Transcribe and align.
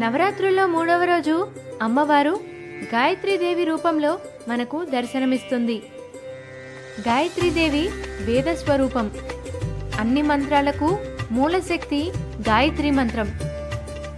నవరాత్రుల్లో 0.00 0.66
మూడవ 0.66 1.04
రోజు 1.04 1.34
అమ్మవారు 1.82 2.40
గాయత్రీదేవి 2.94 3.64
రూపంలో 3.64 4.18
మనకు 4.48 4.84
దర్శనమిస్తుంది. 4.84 5.76
గాయత్రీదేవి 7.00 7.82
వేద 8.24 8.54
స్వరూపం 8.54 9.06
అన్ని 10.00 10.22
మంత్రాలకు 10.22 10.88
మూలశక్తి 11.30 12.00
గాయత్రి 12.48 12.90
మంత్రం. 12.90 13.28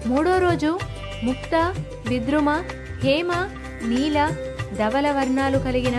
మూడో 0.06 0.38
రోజు 0.38 0.78
ముక్త 1.22 1.54
విద్రుమ 2.08 2.50
హేమ 3.04 3.30
నీల 3.84 4.18
ధవల 4.78 5.10
వర్ణాలు 5.12 5.58
కలిగిన 5.58 5.98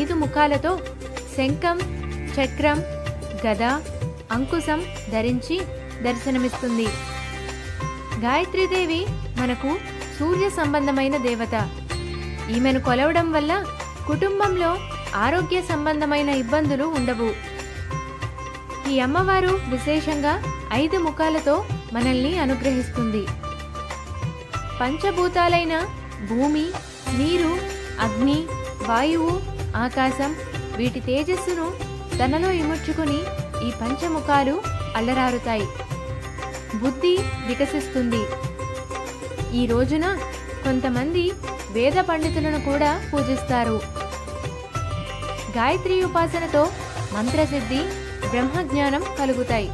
ఐదు 0.00 0.14
ముఖాలతో 0.14 0.72
శంఖం 1.36 1.78
చక్రం 2.36 2.78
గద 3.46 3.62
అంకుశం 4.32 4.82
ధరించి 5.12 5.56
దర్శనమిస్తుంది. 6.02 6.88
గాయత్రీదేవి 8.24 9.06
మనకు 9.38 9.70
సూర్య 10.18 10.50
సంబంధమైన 10.50 11.16
దేవత. 11.16 11.54
ఈమెను 12.56 12.80
కొలవడం 12.80 13.32
వల్ల 13.32 13.52
కుటుంబంలో 14.06 14.70
ఆరోగ్య 15.16 15.62
సంబంధమైన 15.62 16.28
ఇబ్బందులు 16.28 16.84
ఉండవు. 16.84 17.30
ఈ 18.90 19.00
అమ్మవారు 19.00 19.60
విశేషంగా 19.68 20.34
ఐదు 20.72 20.98
ముఖాలతో 20.98 21.64
మనల్ని 21.92 22.38
అనుగ్రహిస్తుంది. 22.38 23.26
పంచభూతాలైన 24.80 25.74
భూమి 26.30 26.66
నీరు 27.18 27.52
అగ్ని 28.00 28.38
వాయువు 28.88 29.32
ఆకాశం 29.76 30.36
వీటి 30.76 31.00
తేజస్సును 31.00 31.66
తనలో 32.18 32.50
ఇముడ్చుకుని 32.52 33.20
ఈ 33.66 33.70
పంచముఖాలు 33.80 34.62
అల్లరారుతాయి. 34.96 35.66
బుద్ధి 36.74 37.18
వికసిస్తుంది. 37.46 38.22
ఈ 39.56 39.66
రోజున 39.66 40.18
కొంతమంది 40.64 41.32
వేద 41.70 41.92
పండితులను 41.92 42.60
కూడా 42.64 43.10
పూజిస్తారు. 43.12 43.80
గాయత్రి 45.56 46.04
ఉపాసనతో 46.04 46.72
మంత్రసిద్ధి 47.12 47.80
బ్రహ్మజ్ఞానం 48.28 49.04
కలుగుతాయి. 49.18 49.70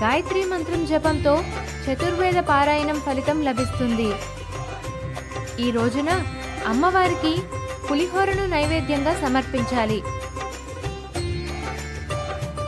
గాయత్రి 0.00 0.44
మంత్రం 0.44 0.86
జపంతో 0.86 1.44
చతుర్వేద 1.84 2.34
పారాయణం 2.34 3.00
ఫలితం 3.00 3.44
లభిస్తుంది. 3.44 4.12
ఈ 5.64 5.70
రోజున 5.70 6.10
అమ్మవారికి 6.66 7.42
పులిహోరను 7.90 8.46
నైవేద్యంగా 8.46 9.20
సమర్పించాలి. 9.20 10.02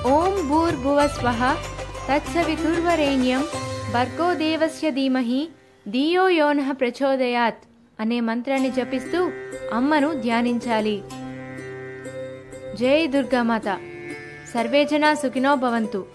ఓం 0.09 0.49
భూర్భువ 0.49 1.07
స్వహ 1.07 1.57
తత్సవితుర్వరేణ్యం 2.11 3.45
భర్గో 3.95 4.35
దేవస్య 4.35 4.91
ధీమహి 4.91 5.49
ధియో 5.89 6.29
యోనః 6.29 6.73
ప్రచోదయాత్ 6.73 7.63
అనే 8.01 8.21
మంత్రాన్ని 8.21 8.71
జపిస్తూ 8.71 9.31
అమ్మను 9.73 10.21
ధ్యానించాలి. 10.21 11.03
జై 12.77 13.07
దుర్గామాత. 13.07 13.69
సర్వేజన 14.55 15.15
సుఖినో 15.15 15.55
భవంతు. 15.55 16.07